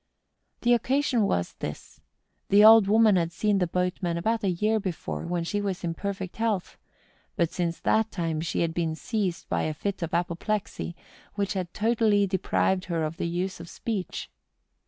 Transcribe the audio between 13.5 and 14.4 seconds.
of speech.